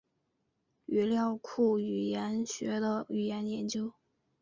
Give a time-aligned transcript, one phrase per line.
[0.87, 3.93] 语料库语言学的语言研究。